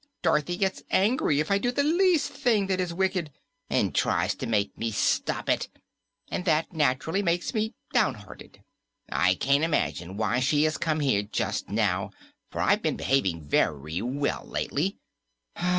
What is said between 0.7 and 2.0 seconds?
angry if I do the